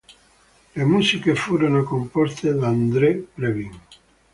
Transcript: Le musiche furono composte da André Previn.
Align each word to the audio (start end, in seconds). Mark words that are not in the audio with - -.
Le 0.71 0.83
musiche 0.83 1.35
furono 1.35 1.83
composte 1.83 2.55
da 2.55 2.69
André 2.69 3.23
Previn. 3.35 3.79